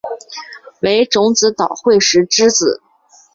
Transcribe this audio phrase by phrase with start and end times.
[0.79, 2.81] 为种子岛惠时之子。